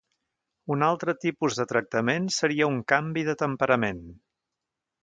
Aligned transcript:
Un 0.75 0.85
altre 0.87 1.15
tipus 1.25 1.59
de 1.61 1.67
tractament 1.73 2.27
seria 2.39 2.71
un 2.73 2.81
canvi 2.95 3.27
de 3.31 3.39
temperament. 3.45 4.07